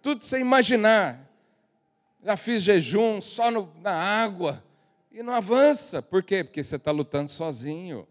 [0.00, 1.30] tudo sem imaginar.
[2.24, 4.64] Já fiz jejum só no, na água
[5.12, 6.00] e não avança.
[6.00, 6.42] Por quê?
[6.42, 8.08] Porque você está lutando sozinho.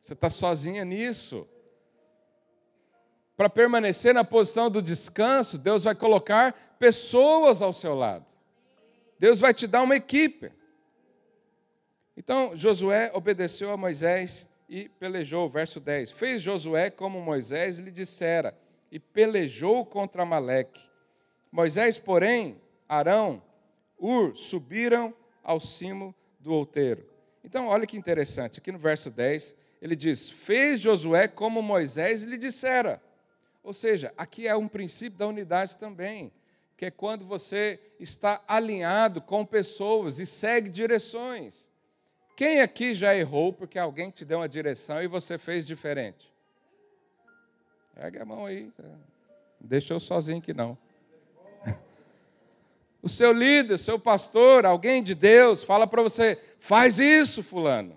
[0.00, 1.46] Você está sozinha nisso.
[3.36, 8.26] Para permanecer na posição do descanso, Deus vai colocar pessoas ao seu lado.
[9.18, 10.50] Deus vai te dar uma equipe.
[12.16, 15.50] Então, Josué obedeceu a Moisés e pelejou.
[15.50, 18.58] Verso 10: Fez Josué como Moisés lhe dissera,
[18.90, 20.80] e pelejou contra Amaleque.
[21.50, 22.58] Moisés, porém,
[22.88, 23.42] Arão,
[23.98, 27.06] Ur, subiram ao cimo do outeiro.
[27.44, 32.38] Então, olha que interessante, aqui no verso 10, ele diz: Fez Josué como Moisés lhe
[32.38, 33.02] dissera.
[33.62, 36.32] Ou seja, aqui é um princípio da unidade também,
[36.78, 41.68] que é quando você está alinhado com pessoas e segue direções.
[42.42, 46.28] Quem aqui já errou porque alguém te deu uma direção e você fez diferente?
[47.94, 48.68] Pega a mão aí.
[49.60, 50.76] Deixa eu sozinho que não.
[53.00, 57.96] O seu líder, seu pastor, alguém de Deus, fala para você: faz isso, Fulano.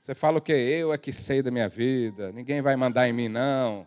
[0.00, 0.52] Você fala o quê?
[0.52, 3.86] Eu é que sei da minha vida, ninguém vai mandar em mim, não.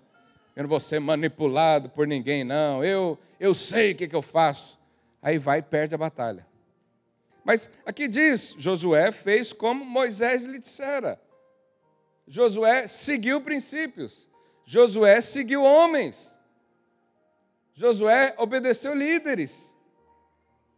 [0.55, 2.81] Eu não vou ser manipulado por ninguém, não.
[2.81, 4.79] Eu, eu sei o que, que eu faço.
[5.21, 6.47] Aí vai e perde a batalha.
[7.43, 11.19] Mas aqui diz: Josué fez como Moisés lhe dissera.
[12.27, 14.29] Josué seguiu princípios.
[14.65, 16.33] Josué seguiu homens.
[17.73, 19.73] Josué obedeceu líderes.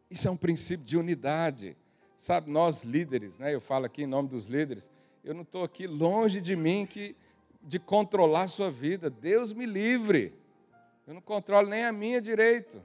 [0.09, 1.77] Isso é um princípio de unidade.
[2.17, 3.53] Sabe, nós líderes, né?
[3.53, 4.89] Eu falo aqui em nome dos líderes.
[5.23, 7.15] Eu não estou aqui longe de mim que,
[7.61, 9.09] de controlar a sua vida.
[9.09, 10.33] Deus me livre.
[11.05, 12.81] Eu não controlo nem a minha direito.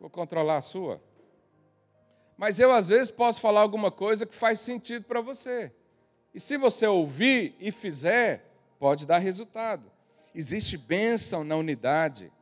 [0.00, 1.00] Vou controlar a sua.
[2.36, 5.72] Mas eu, às vezes, posso falar alguma coisa que faz sentido para você.
[6.34, 8.44] E se você ouvir e fizer,
[8.78, 9.90] pode dar resultado.
[10.34, 12.32] Existe bênção na unidade,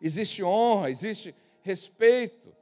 [0.00, 2.54] existe honra, existe respeito.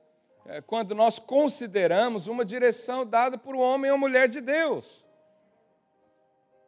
[0.44, 5.04] É, quando nós consideramos uma direção dada por um homem ou mulher de Deus.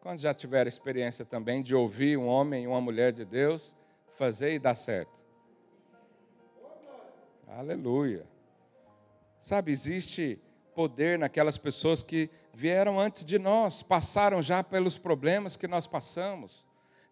[0.01, 3.75] Quando já tiver experiência também de ouvir um homem e uma mulher de Deus
[4.15, 5.25] fazer e dar certo?
[7.49, 8.34] Aleluia.
[9.45, 10.41] Sabe, existe
[10.75, 16.65] poder naquelas pessoas que vieram antes de nós, passaram já pelos problemas que nós passamos,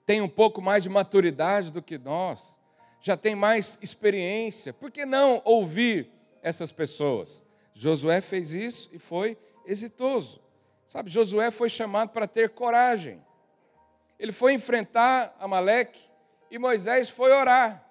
[0.07, 2.59] têm um pouco mais de maturidade do que nós,
[3.03, 4.73] já têm mais experiência.
[4.73, 6.11] Por que não ouvir
[6.43, 7.45] essas pessoas?
[7.75, 10.41] Josué fez isso e foi exitoso.
[10.87, 13.23] Sabe, Josué foi chamado para ter coragem.
[14.19, 16.01] Ele foi enfrentar Amaleque
[16.51, 17.87] e Moisés foi orar.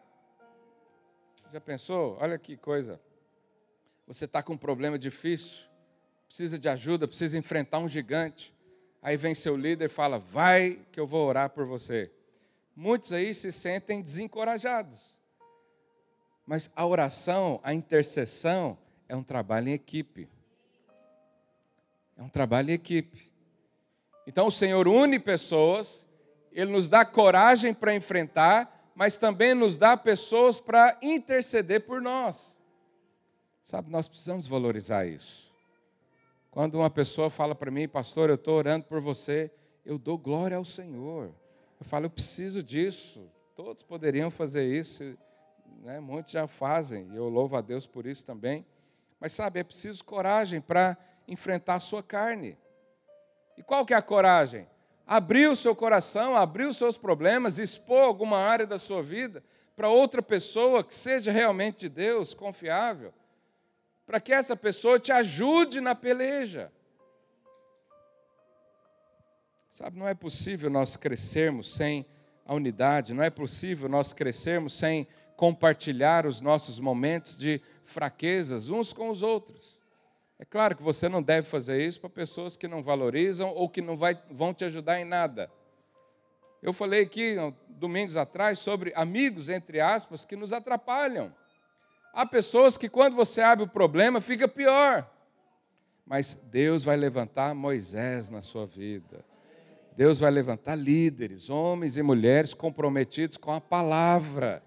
[1.54, 2.18] Já pensou?
[2.20, 3.00] Olha que coisa
[4.08, 5.66] você está com um problema difícil,
[6.28, 8.54] precisa de ajuda, precisa enfrentar um gigante.
[9.02, 12.12] Aí vem seu líder e fala: Vai que eu vou orar por você.
[12.76, 15.12] Muitos aí se sentem desencorajados.
[16.46, 20.30] Mas a oração, a intercessão, é um trabalho em equipe.
[22.18, 23.32] É um trabalho em equipe.
[24.26, 26.06] Então o Senhor une pessoas,
[26.52, 32.56] Ele nos dá coragem para enfrentar, mas também nos dá pessoas para interceder por nós.
[33.64, 35.52] Sabe, nós precisamos valorizar isso.
[36.50, 39.52] Quando uma pessoa fala para mim, pastor, eu estou orando por você,
[39.86, 41.34] eu dou glória ao Senhor.
[41.80, 43.32] Eu falo, eu preciso disso.
[43.56, 45.16] Todos poderiam fazer isso,
[45.84, 46.00] né?
[46.00, 48.66] muitos já fazem, e eu louvo a Deus por isso também.
[49.20, 50.98] Mas sabe, é preciso coragem para
[51.28, 52.58] enfrentar a sua carne.
[53.56, 54.68] E qual que é a coragem?
[55.06, 59.44] Abrir o seu coração, abrir os seus problemas, expor alguma área da sua vida
[59.76, 63.14] para outra pessoa que seja realmente de Deus, confiável
[64.06, 66.72] para que essa pessoa te ajude na peleja.
[69.70, 72.06] Sabe, não é possível nós crescermos sem
[72.46, 78.94] a unidade, não é possível nós crescermos sem compartilhar os nossos momentos de fraquezas uns
[78.94, 79.80] com os outros.
[80.38, 83.82] É claro que você não deve fazer isso para pessoas que não valorizam ou que
[83.82, 85.52] não vai, vão te ajudar em nada.
[86.62, 87.36] Eu falei aqui
[87.70, 91.34] domingos atrás sobre amigos, entre aspas, que nos atrapalham.
[92.14, 95.10] Há pessoas que, quando você abre o problema, fica pior.
[96.06, 99.24] Mas Deus vai levantar Moisés na sua vida.
[99.96, 104.64] Deus vai levantar líderes, homens e mulheres comprometidos com a palavra,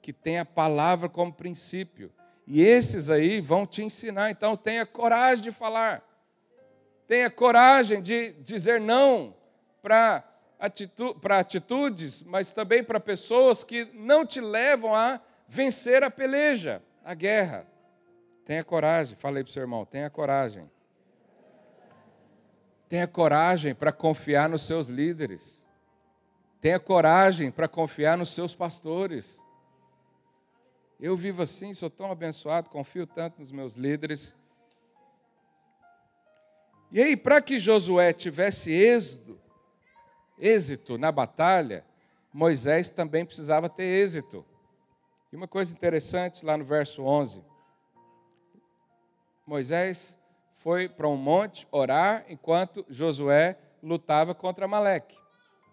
[0.00, 2.12] que tem a palavra como princípio.
[2.46, 4.30] E esses aí vão te ensinar.
[4.30, 6.02] Então, tenha coragem de falar.
[7.06, 9.34] Tenha coragem de dizer não
[9.82, 10.24] para
[10.58, 17.14] atitu atitudes, mas também para pessoas que não te levam a vencer a peleja, a
[17.14, 17.66] guerra.
[18.44, 20.70] Tenha coragem, falei para o seu irmão, tenha coragem.
[22.88, 25.64] Tenha coragem para confiar nos seus líderes.
[26.60, 29.38] Tenha coragem para confiar nos seus pastores.
[31.00, 34.34] Eu vivo assim, sou tão abençoado, confio tanto nos meus líderes.
[36.90, 39.38] E aí, para que Josué tivesse êxito,
[40.38, 41.84] êxito na batalha,
[42.32, 44.46] Moisés também precisava ter êxito.
[45.34, 47.42] E uma coisa interessante lá no verso 11:
[49.44, 50.16] Moisés
[50.58, 55.18] foi para um monte orar enquanto Josué lutava contra Amaleque.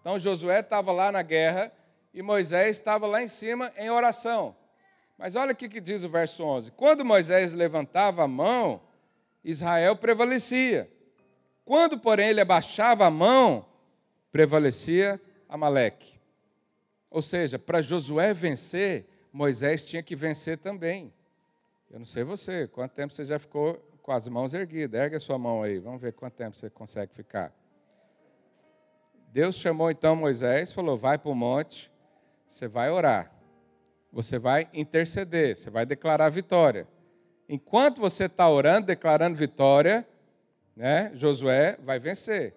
[0.00, 1.72] Então Josué estava lá na guerra
[2.12, 4.56] e Moisés estava lá em cima em oração.
[5.16, 8.82] Mas olha o que diz o verso 11: Quando Moisés levantava a mão,
[9.44, 10.90] Israel prevalecia.
[11.64, 13.64] Quando, porém, ele abaixava a mão,
[14.32, 16.20] prevalecia Amaleque.
[17.08, 21.12] Ou seja, para Josué vencer, Moisés tinha que vencer também.
[21.90, 25.00] Eu não sei você, quanto tempo você já ficou com as mãos erguidas?
[25.00, 27.52] Ergue a sua mão aí, vamos ver quanto tempo você consegue ficar.
[29.28, 31.90] Deus chamou então Moisés, falou: vai para o monte,
[32.46, 33.32] você vai orar,
[34.12, 36.86] você vai interceder, você vai declarar vitória.
[37.48, 40.06] Enquanto você está orando, declarando vitória,
[40.76, 42.54] né, Josué vai vencer.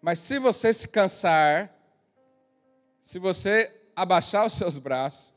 [0.00, 1.74] Mas se você se cansar,
[3.00, 5.31] se você abaixar os seus braços,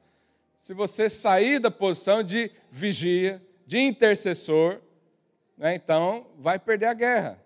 [0.66, 4.82] se você sair da posição de vigia, de intercessor,
[5.56, 7.40] né, então vai perder a guerra.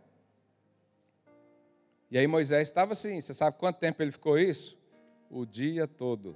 [2.09, 4.77] E aí Moisés estava assim, você sabe quanto tempo ele ficou isso?
[5.29, 6.33] O dia todo.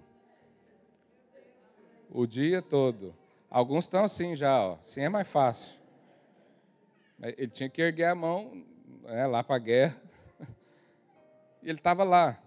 [2.11, 3.15] O dia todo.
[3.49, 4.73] Alguns estão assim já, ó.
[4.73, 5.71] assim é mais fácil.
[7.21, 8.61] Ele tinha que erguer a mão
[9.03, 10.01] né, lá para a guerra.
[11.63, 12.37] E ele estava lá.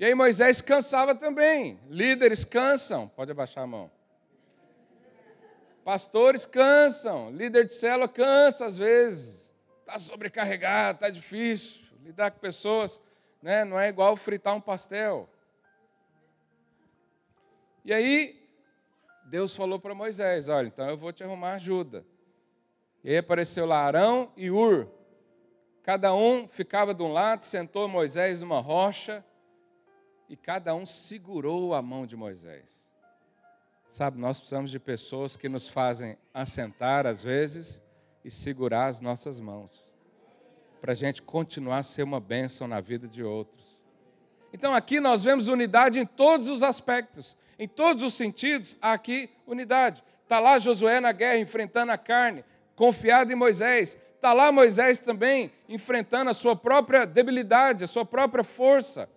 [0.00, 1.78] E aí Moisés cansava também.
[1.90, 3.06] Líderes cansam.
[3.06, 3.90] Pode abaixar a mão.
[5.84, 7.30] Pastores cansam.
[7.30, 9.54] Líder de célula cansa às vezes.
[9.80, 11.82] Está sobrecarregado, está difícil.
[12.02, 12.98] Lidar com pessoas
[13.42, 15.28] né, não é igual fritar um pastel.
[17.84, 18.42] E aí,
[19.26, 22.06] Deus falou para Moisés: Olha, então eu vou te arrumar ajuda.
[23.04, 24.88] E aí apareceu lá Arão e Ur.
[25.82, 29.22] Cada um ficava de um lado, sentou Moisés numa rocha
[30.30, 32.88] e cada um segurou a mão de Moisés.
[33.88, 37.82] Sabe, nós precisamos de pessoas que nos fazem assentar às vezes
[38.24, 39.84] e segurar as nossas mãos
[40.80, 43.76] para a gente continuar a ser uma bênção na vida de outros.
[44.52, 49.28] Então aqui nós vemos unidade em todos os aspectos, em todos os sentidos, há aqui
[49.48, 50.02] unidade.
[50.22, 52.44] Está lá Josué na guerra, enfrentando a carne,
[52.76, 53.98] confiado em Moisés.
[54.14, 59.08] Está lá Moisés também, enfrentando a sua própria debilidade, a sua própria força,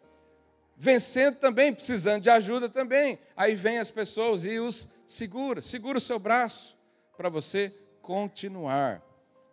[0.83, 3.17] vencendo também, precisando de ajuda também.
[3.37, 6.77] Aí vem as pessoas e os segura, segura o seu braço
[7.15, 9.01] para você continuar.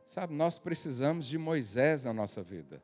[0.05, 2.83] Sabe, nós precisamos de Moisés na nossa vida.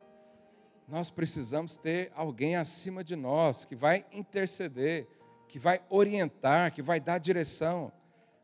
[0.87, 5.05] Nós precisamos ter alguém acima de nós que vai interceder,
[5.49, 7.91] que vai orientar, que vai dar direção.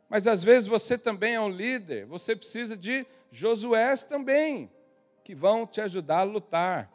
[0.09, 4.69] Mas às vezes você também é um líder, você precisa de Josués também,
[5.23, 6.91] que vão te ajudar a lutar,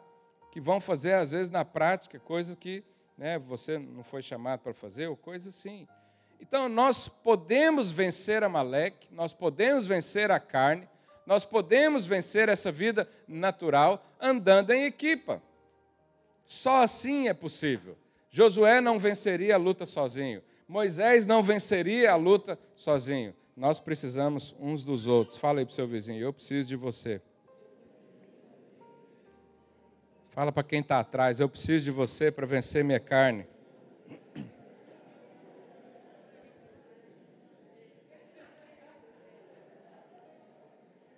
[0.51, 2.83] que vão fazer, às vezes, na prática, coisas que
[3.19, 5.85] né, você não foi chamado para fazer, ou coisas assim.
[6.39, 10.87] Então, nós podemos vencer a Maleque, nós podemos vencer a carne,
[11.25, 15.43] nós podemos vencer essa vida natural andando em equipa.
[16.45, 17.97] Só assim é possível.
[18.31, 20.41] Josué não venceria a luta sozinho.
[20.65, 23.35] Moisés não venceria a luta sozinho.
[23.55, 25.37] Nós precisamos uns dos outros.
[25.37, 27.21] Fala aí para o seu vizinho, eu preciso de você.
[30.39, 33.45] Fala para quem está atrás, eu preciso de você para vencer minha carne.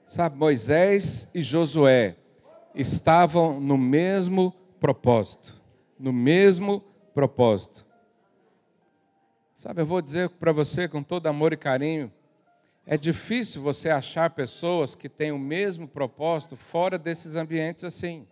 [0.08, 2.16] Sabe, Moisés e Josué
[2.74, 5.62] estavam no mesmo propósito,
[6.00, 7.86] no mesmo propósito.
[9.56, 12.12] Sabe, eu vou dizer para você com todo amor e carinho,
[12.88, 18.26] é difícil você achar pessoas que têm o mesmo propósito fora desses ambientes assim.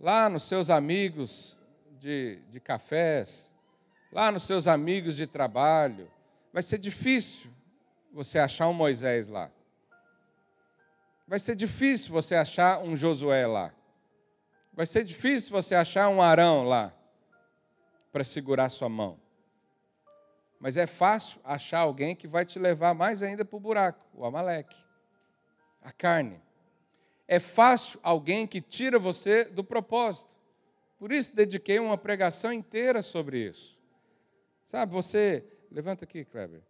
[0.00, 1.58] Lá nos seus amigos
[1.98, 3.52] de, de cafés,
[4.12, 6.08] lá nos seus amigos de trabalho,
[6.52, 7.50] vai ser difícil
[8.12, 9.50] você achar um Moisés lá.
[11.26, 13.74] Vai ser difícil você achar um Josué lá.
[14.72, 16.92] Vai ser difícil você achar um Arão lá
[18.12, 19.18] para segurar sua mão.
[20.60, 24.24] Mas é fácil achar alguém que vai te levar mais ainda para o buraco, o
[24.24, 24.76] Amaleque,
[25.82, 26.40] a carne.
[27.28, 30.36] É fácil alguém que tira você do propósito.
[30.98, 33.78] Por isso dediquei uma pregação inteira sobre isso.
[34.64, 35.44] Sabe, você.
[35.70, 36.62] Levanta aqui, Kleber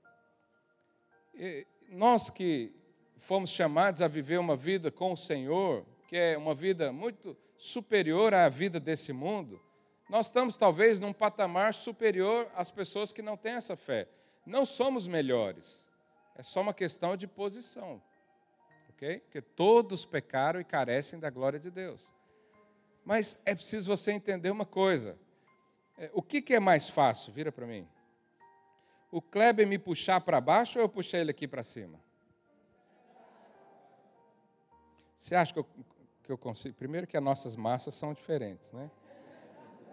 [1.88, 2.72] nós que
[3.16, 8.34] fomos chamados a viver uma vida com o Senhor, que é uma vida muito superior
[8.34, 9.60] à vida desse mundo,
[10.08, 14.08] nós estamos talvez num patamar superior às pessoas que não têm essa fé.
[14.46, 15.86] Não somos melhores,
[16.34, 18.02] é só uma questão de posição,
[18.98, 19.20] ok?
[19.20, 22.10] Porque todos pecaram e carecem da glória de Deus.
[23.04, 25.16] Mas é preciso você entender uma coisa:
[25.96, 27.32] é, o que, que é mais fácil?
[27.32, 27.88] Vira para mim
[29.10, 31.98] o Kleber me puxar para baixo ou eu puxar ele aqui para cima?
[35.16, 35.66] Você acha que eu,
[36.22, 36.74] que eu consigo.
[36.76, 38.90] Primeiro que as nossas massas são diferentes, né?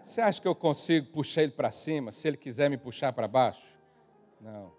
[0.02, 3.26] Você acha que eu consigo puxar ele para cima se ele quiser me puxar para
[3.26, 3.66] baixo?
[4.40, 4.72] Não.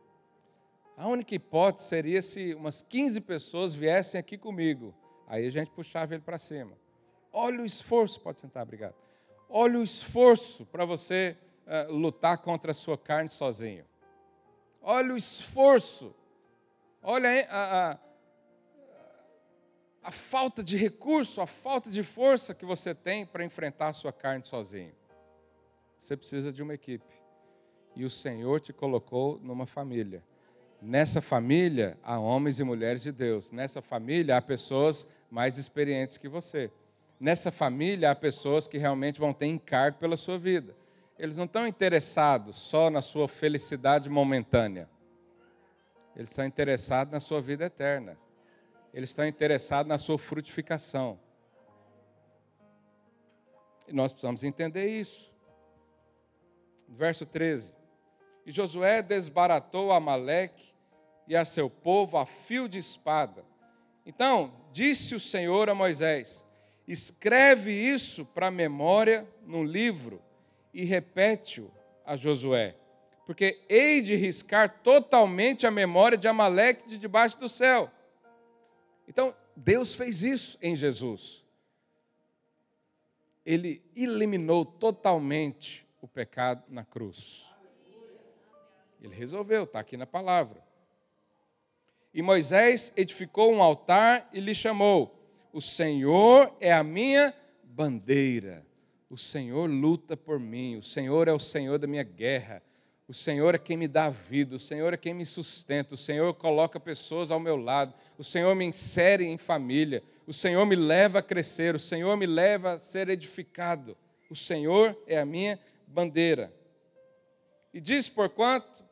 [0.97, 4.95] A única hipótese seria se umas 15 pessoas viessem aqui comigo.
[5.27, 6.75] Aí a gente puxava ele para cima.
[7.31, 8.95] Olha o esforço, pode sentar, obrigado.
[9.47, 11.37] Olha o esforço para você
[11.67, 13.85] uh, lutar contra a sua carne sozinho.
[14.81, 16.15] Olha o esforço.
[17.03, 17.99] Olha a, a,
[20.01, 24.11] a falta de recurso, a falta de força que você tem para enfrentar a sua
[24.11, 24.95] carne sozinho.
[25.99, 27.05] Você precisa de uma equipe.
[27.95, 30.23] E o Senhor te colocou numa família.
[30.82, 33.51] Nessa família há homens e mulheres de Deus.
[33.51, 36.71] Nessa família há pessoas mais experientes que você.
[37.19, 40.75] Nessa família há pessoas que realmente vão ter encargo pela sua vida.
[41.17, 44.88] Eles não estão interessados só na sua felicidade momentânea.
[46.15, 48.17] Eles estão interessados na sua vida eterna
[48.97, 51.19] eles estão interessados na sua frutificação.
[53.88, 55.32] E nós precisamos entender isso.
[56.89, 57.75] Verso 13:
[58.47, 60.73] E Josué desbaratou Amaleque
[61.27, 63.43] e a seu povo a fio de espada.
[64.05, 66.47] Então, disse o Senhor a Moisés:
[66.87, 70.21] Escreve isso para memória num livro
[70.73, 71.69] e repete-o
[72.05, 72.77] a Josué,
[73.25, 77.91] porque hei de riscar totalmente a memória de Amaleque de debaixo do céu.
[79.09, 81.43] Então, Deus fez isso em Jesus.
[83.45, 87.57] Ele eliminou totalmente o pecado na cruz.
[89.01, 90.61] Ele resolveu, está aqui na palavra.
[92.13, 95.15] E Moisés edificou um altar e lhe chamou:
[95.53, 97.33] O Senhor é a minha
[97.63, 98.65] bandeira.
[99.09, 100.77] O Senhor luta por mim.
[100.77, 102.61] O Senhor é o Senhor da minha guerra.
[103.07, 106.33] O Senhor é quem me dá vida, o Senhor é quem me sustenta, o Senhor
[106.33, 111.19] coloca pessoas ao meu lado, o Senhor me insere em família, o Senhor me leva
[111.19, 113.95] a crescer, o Senhor me leva a ser edificado.
[114.29, 116.53] O Senhor é a minha bandeira.
[117.73, 118.83] E diz porquanto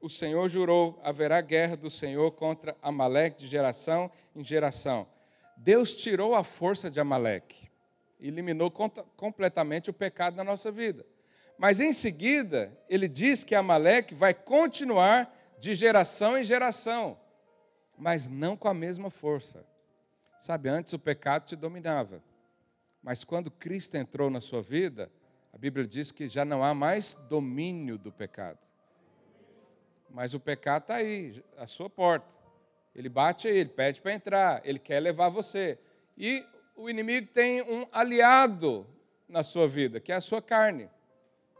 [0.00, 5.06] o Senhor jurou: haverá guerra do Senhor contra Amaleque de geração em geração.
[5.56, 7.68] Deus tirou a força de Amaleque,
[8.20, 11.04] eliminou completamente o pecado na nossa vida.
[11.58, 17.18] Mas em seguida, ele diz que Amaleque vai continuar de geração em geração,
[17.96, 19.66] mas não com a mesma força.
[20.38, 22.22] Sabe, antes o pecado te dominava,
[23.02, 25.10] mas quando Cristo entrou na sua vida,
[25.52, 28.58] a Bíblia diz que já não há mais domínio do pecado.
[30.10, 32.26] Mas o pecado está aí, à sua porta.
[32.94, 35.78] Ele bate aí, ele pede para entrar, ele quer levar você.
[36.16, 36.44] E
[36.74, 38.86] o inimigo tem um aliado
[39.28, 40.88] na sua vida, que é a sua carne.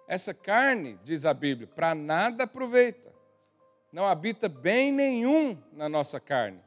[0.08, 3.12] Essa carne, diz a Bíblia, para nada aproveita.
[3.92, 6.60] Não habita bem nenhum na nossa carne.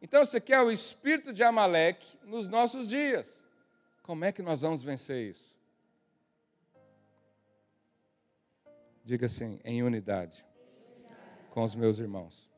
[0.00, 3.42] Então, você quer o espírito de Amaleque nos nossos dias.
[4.02, 5.56] Como é que nós vamos vencer isso?
[9.04, 10.44] Diga assim, em unidade
[11.52, 12.50] com os meus irmãos.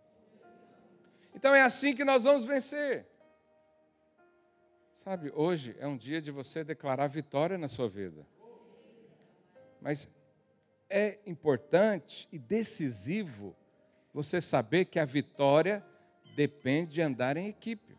[1.35, 3.05] Então é assim que nós vamos vencer.
[4.93, 8.25] Sabe, hoje é um dia de você declarar vitória na sua vida.
[9.81, 10.09] Mas
[10.89, 13.55] é importante e decisivo
[14.15, 15.85] você saber que a vitória
[16.37, 17.99] depende de andar em equipe.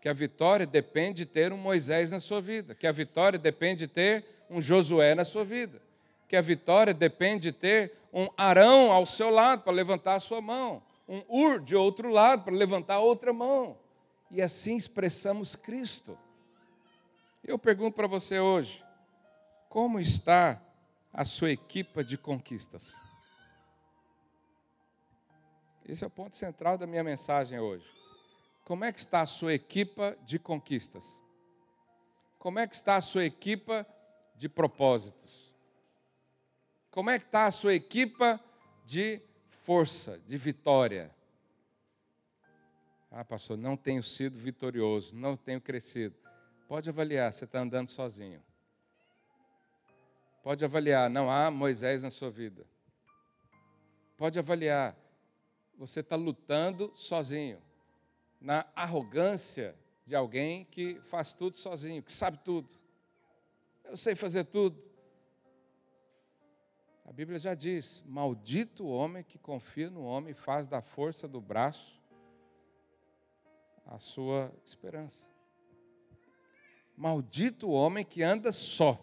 [0.00, 2.76] Que a vitória depende de ter um Moisés na sua vida.
[2.76, 5.82] Que a vitória depende de ter um Josué na sua vida.
[6.28, 10.40] Que a vitória depende de ter um Arão ao seu lado para levantar a sua
[10.40, 10.80] mão.
[11.08, 13.76] Um Ur de outro lado para levantar a outra mão.
[14.30, 16.16] E assim expressamos Cristo.
[17.42, 18.82] Eu pergunto para você hoje:
[19.68, 20.62] como está
[21.12, 23.02] a sua equipa de conquistas?
[25.84, 27.86] Esse é o ponto central da minha mensagem hoje.
[28.64, 31.20] Como é que está a sua equipa de conquistas?
[32.38, 33.86] Como é que está a sua equipa
[34.36, 35.43] de propósitos?
[36.94, 38.38] Como é que está a sua equipa
[38.86, 41.12] de força, de vitória?
[43.10, 46.14] Ah, pastor, não tenho sido vitorioso, não tenho crescido.
[46.68, 48.40] Pode avaliar, você está andando sozinho.
[50.40, 52.64] Pode avaliar, não há Moisés na sua vida.
[54.16, 54.96] Pode avaliar,
[55.76, 57.60] você está lutando sozinho,
[58.40, 59.74] na arrogância
[60.06, 62.78] de alguém que faz tudo sozinho, que sabe tudo.
[63.82, 64.93] Eu sei fazer tudo.
[67.04, 71.28] A Bíblia já diz: Maldito o homem que confia no homem e faz da força
[71.28, 72.02] do braço
[73.86, 75.26] a sua esperança.
[76.96, 79.00] Maldito o homem que anda só.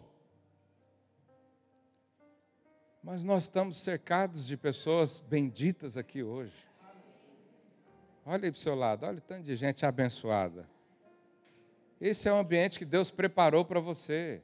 [3.02, 6.54] Mas nós estamos cercados de pessoas benditas aqui hoje.
[8.24, 10.68] Olha aí para o seu lado, olha o tanto de gente abençoada.
[12.00, 14.42] Esse é o ambiente que Deus preparou para você.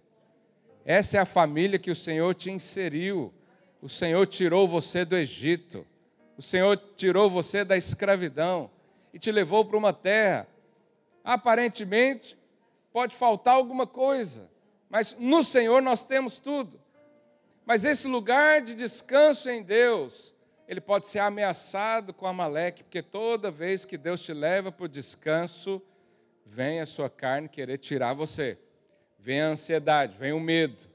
[0.85, 3.33] Essa é a família que o Senhor te inseriu.
[3.81, 5.87] O Senhor tirou você do Egito.
[6.37, 8.70] O Senhor tirou você da escravidão
[9.12, 10.47] e te levou para uma terra.
[11.24, 12.37] Aparentemente,
[12.93, 14.49] pode faltar alguma coisa,
[14.89, 16.81] mas no Senhor nós temos tudo.
[17.64, 20.35] Mas esse lugar de descanso em Deus,
[20.66, 24.89] ele pode ser ameaçado com Amaleque, porque toda vez que Deus te leva para o
[24.89, 25.83] descanso,
[26.45, 28.59] vem a sua carne querer tirar você.
[29.18, 30.89] Vem a ansiedade, vem o medo,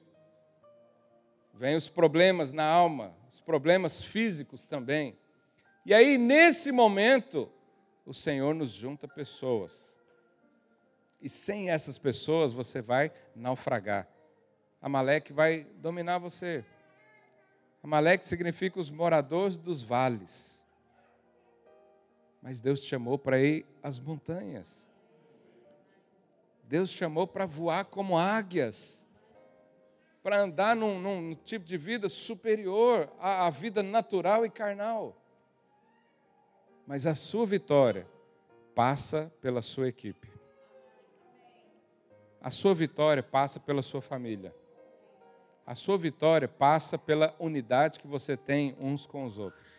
[1.53, 5.17] vem os problemas na alma, os problemas físicos também.
[5.85, 7.51] E aí, nesse momento,
[8.05, 9.91] o Senhor nos junta pessoas.
[11.21, 14.07] E sem essas pessoas você vai naufragar.
[14.81, 16.65] Amaleque vai dominar você.
[17.81, 20.63] Amaleque significa os moradores dos vales.
[22.41, 24.89] Mas Deus te chamou para ir às montanhas.
[26.63, 29.02] Deus te chamou para voar como águias,
[30.23, 35.15] para andar num, num, tipo de vida superior à, à vida natural e carnal.
[36.87, 38.07] Mas a sua vitória
[38.73, 40.31] passa pela sua equipe.
[42.41, 44.55] A sua vitória passa pela sua família.
[45.65, 49.72] A sua vitória passa pela unidade que você tem uns com os outros.